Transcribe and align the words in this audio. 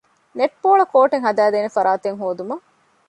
ނެޓްބޯޅަކޯޓެއް 0.37 1.25
ހަދައިދޭނެ 1.27 1.69
ފަރާތެއް 1.75 2.19
ހޯދުމަށް 2.21 2.65